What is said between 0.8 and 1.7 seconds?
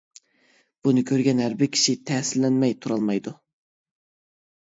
بۇنى كۆرگەن ھەر بىر